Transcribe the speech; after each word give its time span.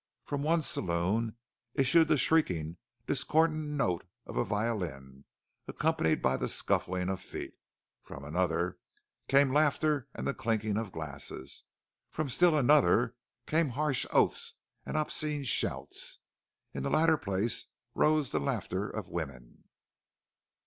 From 0.25 0.41
one 0.41 0.63
saloon 0.63 1.35
issued 1.75 2.07
the 2.07 2.17
shrieking, 2.17 2.77
discordant 3.05 3.67
notes 3.67 4.07
of 4.25 4.35
a 4.35 4.43
violin, 4.43 5.25
accompanied 5.67 6.23
by 6.23 6.37
the 6.37 6.47
scuffling 6.47 7.07
of 7.07 7.21
feet; 7.21 7.53
from 8.01 8.23
another 8.23 8.79
came 9.27 9.53
laughter 9.53 10.07
and 10.15 10.25
the 10.27 10.33
clinking 10.33 10.75
of 10.79 10.91
glasses; 10.91 11.65
from 12.09 12.29
still 12.29 12.57
another 12.57 13.15
came 13.45 13.69
harsh 13.69 14.07
oaths 14.11 14.55
and 14.87 14.97
obscene 14.97 15.43
shouts. 15.43 16.17
In 16.73 16.81
the 16.81 16.89
latter 16.89 17.15
place 17.15 17.65
rose 17.93 18.31
the 18.31 18.39
laughter 18.39 18.89
of 18.89 19.09
women. 19.09 19.65